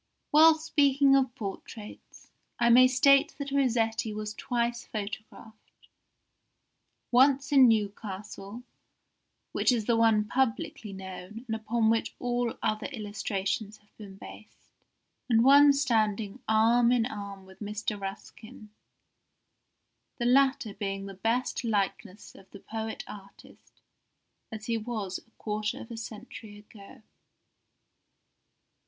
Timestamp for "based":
14.17-14.71